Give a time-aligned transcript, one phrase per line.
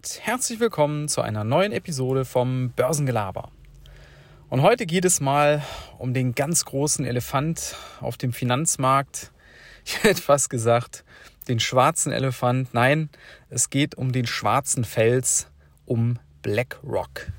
[0.00, 3.50] und herzlich willkommen zu einer neuen Episode vom Börsengelaber.
[4.48, 5.62] Und heute geht es mal
[5.98, 9.30] um den ganz großen Elefant auf dem Finanzmarkt.
[9.84, 11.04] Ich hätte fast gesagt,
[11.48, 12.72] den schwarzen Elefant.
[12.72, 13.10] Nein,
[13.50, 15.48] es geht um den schwarzen Fels,
[15.84, 17.30] um BlackRock.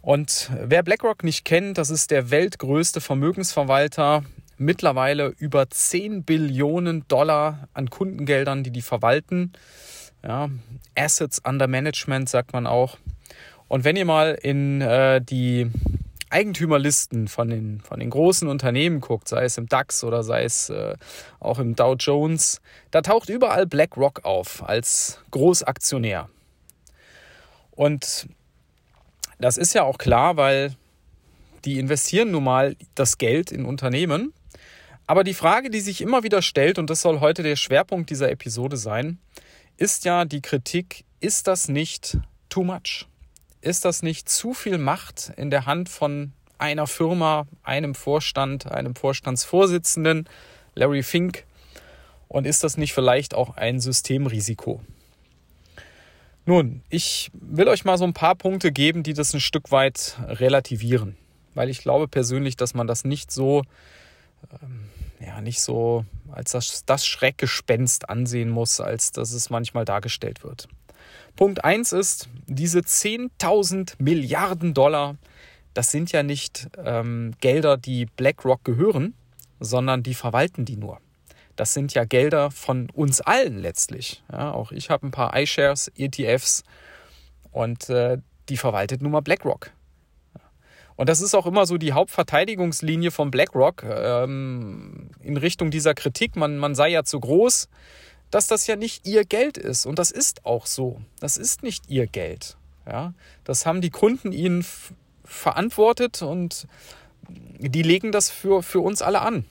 [0.00, 4.24] Und wer BlackRock nicht kennt, das ist der weltgrößte Vermögensverwalter.
[4.56, 9.52] Mittlerweile über 10 Billionen Dollar an Kundengeldern, die die verwalten.
[10.24, 10.50] Ja,
[10.96, 12.98] Assets under Management sagt man auch.
[13.68, 15.70] Und wenn ihr mal in äh, die
[16.30, 20.70] Eigentümerlisten von den, von den großen Unternehmen guckt, sei es im DAX oder sei es
[20.70, 20.94] äh,
[21.40, 26.28] auch im Dow Jones, da taucht überall BlackRock auf als Großaktionär.
[27.72, 28.28] Und
[29.38, 30.76] das ist ja auch klar, weil
[31.64, 34.32] die investieren nun mal das Geld in Unternehmen.
[35.06, 38.30] Aber die Frage, die sich immer wieder stellt, und das soll heute der Schwerpunkt dieser
[38.30, 39.18] Episode sein,
[39.76, 43.06] ist ja die Kritik, ist das nicht too much?
[43.60, 48.94] Ist das nicht zu viel Macht in der Hand von einer Firma, einem Vorstand, einem
[48.94, 50.28] Vorstandsvorsitzenden,
[50.74, 51.44] Larry Fink?
[52.28, 54.80] Und ist das nicht vielleicht auch ein Systemrisiko?
[56.44, 60.16] Nun, ich will euch mal so ein paar Punkte geben, die das ein Stück weit
[60.26, 61.16] relativieren,
[61.54, 63.62] weil ich glaube persönlich, dass man das nicht so
[64.60, 64.88] ähm,
[65.24, 70.68] ja, nicht so als das, das Schreckgespenst ansehen muss, als dass es manchmal dargestellt wird.
[71.36, 75.16] Punkt 1 ist, diese 10.000 Milliarden Dollar,
[75.74, 79.14] das sind ja nicht ähm, Gelder, die BlackRock gehören,
[79.60, 81.00] sondern die verwalten die nur.
[81.56, 84.22] Das sind ja Gelder von uns allen letztlich.
[84.30, 86.64] Ja, auch ich habe ein paar iShares, ETFs
[87.50, 89.70] und äh, die verwaltet nun mal BlackRock.
[90.96, 96.36] Und das ist auch immer so die Hauptverteidigungslinie von BlackRock ähm, in Richtung dieser Kritik,
[96.36, 97.68] man, man sei ja zu groß,
[98.30, 99.86] dass das ja nicht ihr Geld ist.
[99.86, 101.00] Und das ist auch so.
[101.20, 102.56] Das ist nicht ihr Geld.
[102.86, 103.14] Ja?
[103.44, 104.64] Das haben die Kunden ihnen
[105.24, 106.66] verantwortet und
[107.28, 109.44] die legen das für, für uns alle an.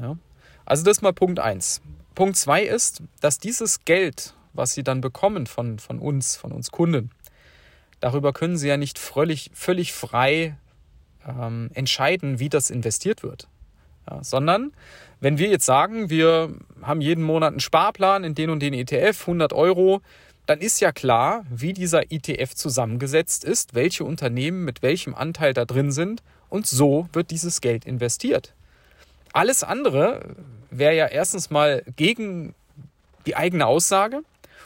[0.00, 0.16] Ja?
[0.64, 1.82] Also das ist mal Punkt 1.
[2.14, 6.70] Punkt 2 ist, dass dieses Geld, was sie dann bekommen von, von uns, von uns
[6.70, 7.10] Kunden,
[8.00, 10.56] darüber können sie ja nicht völlig, völlig frei
[11.26, 13.48] ähm, entscheiden, wie das investiert wird.
[14.10, 14.72] Ja, sondern
[15.20, 19.20] wenn wir jetzt sagen, wir haben jeden Monat einen Sparplan in den und den ETF,
[19.20, 20.00] 100 Euro,
[20.46, 25.64] dann ist ja klar, wie dieser ETF zusammengesetzt ist, welche Unternehmen mit welchem Anteil da
[25.64, 28.52] drin sind und so wird dieses Geld investiert.
[29.32, 30.34] Alles andere
[30.70, 32.54] wäre ja erstens mal gegen
[33.24, 34.22] die eigene Aussage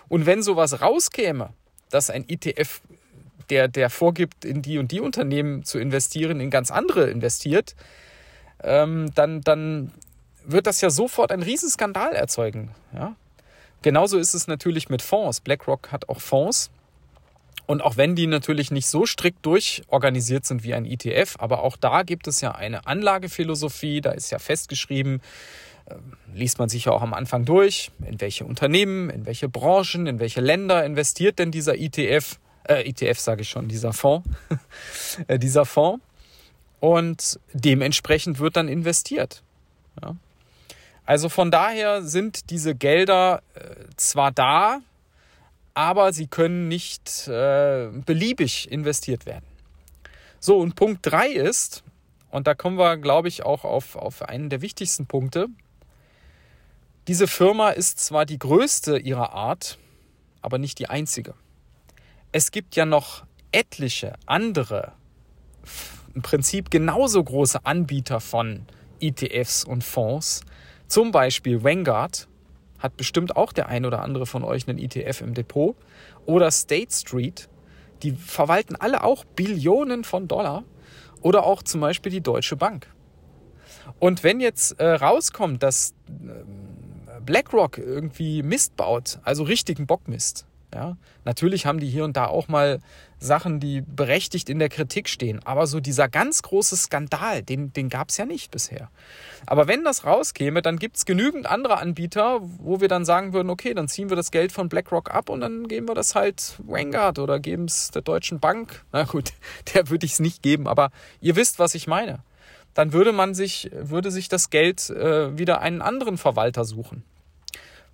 [0.09, 1.50] und wenn sowas rauskäme,
[1.91, 2.81] dass ein ETF
[3.51, 7.75] der, der vorgibt, in die und die Unternehmen zu investieren, in ganz andere investiert,
[8.62, 9.93] ähm, dann, dann
[10.45, 12.71] wird das ja sofort einen Riesenskandal erzeugen.
[12.95, 13.17] Ja?
[13.83, 15.41] Genauso ist es natürlich mit Fonds.
[15.41, 16.71] BlackRock hat auch Fonds.
[17.67, 21.77] Und auch wenn die natürlich nicht so strikt durchorganisiert sind wie ein ETF, aber auch
[21.77, 25.21] da gibt es ja eine Anlagephilosophie, da ist ja festgeschrieben,
[25.87, 25.95] äh,
[26.33, 30.21] liest man sich ja auch am Anfang durch, in welche Unternehmen, in welche Branchen, in
[30.21, 34.28] welche Länder investiert denn dieser ETF äh, ETF sage ich schon, dieser Fonds,
[35.28, 36.03] äh, dieser Fonds.
[36.81, 39.43] Und dementsprechend wird dann investiert.
[40.03, 40.16] Ja.
[41.04, 43.60] Also von daher sind diese Gelder äh,
[43.97, 44.81] zwar da,
[45.75, 49.44] aber sie können nicht äh, beliebig investiert werden.
[50.41, 51.83] So, und Punkt 3 ist,
[52.31, 55.47] und da kommen wir, glaube ich, auch auf, auf einen der wichtigsten Punkte,
[57.09, 59.78] diese Firma ist zwar die größte ihrer Art,
[60.43, 61.34] aber nicht die einzige
[62.32, 64.92] es gibt ja noch etliche andere,
[66.14, 68.66] im Prinzip genauso große Anbieter von
[69.00, 70.42] ETFs und Fonds.
[70.88, 72.28] Zum Beispiel Vanguard
[72.78, 75.76] hat bestimmt auch der ein oder andere von euch einen ETF im Depot.
[76.25, 77.48] Oder State Street,
[78.03, 80.65] die verwalten alle auch Billionen von Dollar.
[81.20, 82.88] Oder auch zum Beispiel die Deutsche Bank.
[83.98, 90.47] Und wenn jetzt äh, rauskommt, dass äh, BlackRock irgendwie Mist baut, also richtigen Bockmist,
[90.77, 92.81] ja, natürlich haben die hier und da auch mal
[93.19, 95.41] Sachen, die berechtigt in der Kritik stehen.
[95.47, 98.91] Aber so dieser ganz große Skandal, den, den gab es ja nicht bisher.
[99.47, 103.49] Aber wenn das rauskäme, dann gibt es genügend andere Anbieter, wo wir dann sagen würden,
[103.49, 106.57] okay, dann ziehen wir das Geld von BlackRock ab und dann geben wir das halt
[106.59, 108.84] Vanguard oder geben es der Deutschen Bank.
[108.93, 109.33] Na gut,
[109.75, 110.91] der würde ich es nicht geben, aber
[111.23, 112.19] ihr wisst, was ich meine.
[112.75, 117.03] Dann würde man sich, würde sich das Geld äh, wieder einen anderen Verwalter suchen.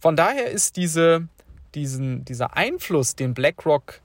[0.01, 1.29] Von daher ist diese
[1.75, 4.01] diesen, dieser Einfluss, den BlackRock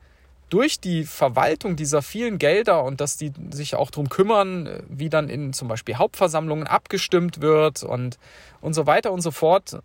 [0.50, 5.30] durch die Verwaltung dieser vielen Gelder und dass die sich auch darum kümmern, wie dann
[5.30, 8.18] in zum Beispiel Hauptversammlungen abgestimmt wird und,
[8.62, 9.80] und so weiter und so fort,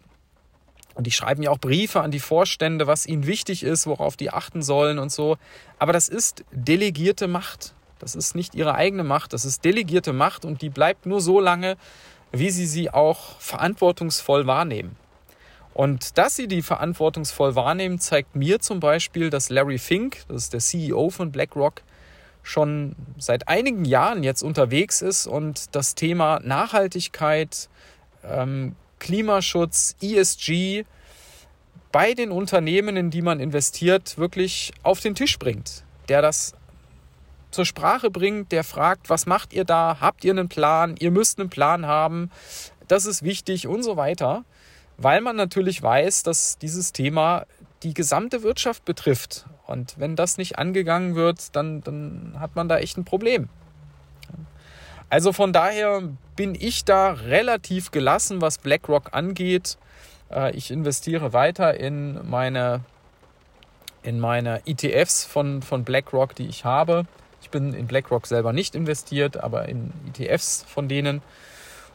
[0.94, 4.30] Und die schreiben ja auch Briefe an die Vorstände, was ihnen wichtig ist, worauf die
[4.30, 5.36] achten sollen und so.
[5.78, 7.74] Aber das ist delegierte Macht.
[7.98, 11.38] Das ist nicht ihre eigene Macht, das ist delegierte Macht und die bleibt nur so
[11.38, 11.76] lange,
[12.32, 14.96] wie sie sie auch verantwortungsvoll wahrnehmen.
[15.74, 20.52] Und dass sie die verantwortungsvoll wahrnehmen, zeigt mir zum Beispiel, dass Larry Fink, das ist
[20.52, 21.82] der CEO von BlackRock,
[22.42, 27.68] schon seit einigen Jahren jetzt unterwegs ist und das Thema Nachhaltigkeit,
[28.24, 30.84] ähm, Klimaschutz, ESG
[31.92, 35.84] bei den Unternehmen, in die man investiert, wirklich auf den Tisch bringt.
[36.08, 36.54] Der das
[37.50, 39.98] zur Sprache bringt, der fragt, was macht ihr da?
[40.00, 40.96] Habt ihr einen Plan?
[40.98, 42.30] Ihr müsst einen Plan haben.
[42.88, 44.44] Das ist wichtig und so weiter,
[44.96, 47.46] weil man natürlich weiß, dass dieses Thema
[47.82, 49.46] die gesamte Wirtschaft betrifft.
[49.66, 53.48] Und wenn das nicht angegangen wird, dann, dann hat man da echt ein Problem.
[55.08, 56.02] Also von daher
[56.36, 59.76] bin ich da relativ gelassen, was BlackRock angeht.
[60.30, 62.80] Äh, ich investiere weiter in meine,
[64.02, 67.04] in meine ETFs von, von BlackRock, die ich habe.
[67.42, 71.20] Ich bin in BlackRock selber nicht investiert, aber in ETFs von denen.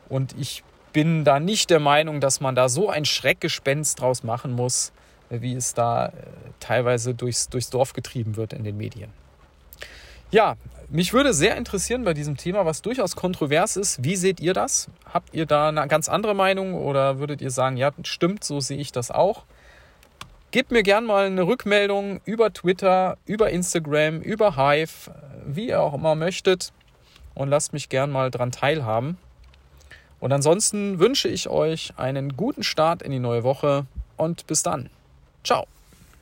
[0.10, 4.54] Und ich bin da nicht der Meinung, dass man da so ein Schreckgespenst draus machen
[4.54, 4.92] muss,
[5.30, 6.12] wie es da äh,
[6.60, 9.12] teilweise durchs, durchs Dorf getrieben wird in den Medien.
[10.32, 10.56] Ja,
[10.90, 14.04] mich würde sehr interessieren bei diesem Thema, was durchaus kontrovers ist.
[14.04, 14.90] Wie seht ihr das?
[15.14, 18.78] Habt ihr da eine ganz andere Meinung oder würdet ihr sagen, ja, stimmt, so sehe
[18.78, 19.44] ich das auch?
[20.52, 25.12] Gebt mir gern mal eine Rückmeldung über Twitter, über Instagram, über Hive,
[25.46, 26.72] wie ihr auch immer möchtet
[27.36, 29.18] und lasst mich gern mal dran teilhaben.
[30.20, 33.86] Und ansonsten wünsche ich euch einen guten Start in die neue Woche
[34.18, 34.90] und bis dann.
[35.44, 35.68] Ciao.